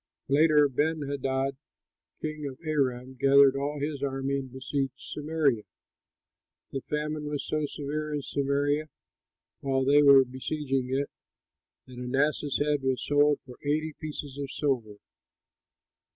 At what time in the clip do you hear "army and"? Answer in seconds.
4.01-4.51